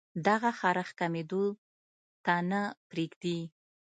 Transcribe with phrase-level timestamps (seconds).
[0.27, 1.43] دغه خارښ کمېدو
[2.25, 3.39] ته نۀ پرېږدي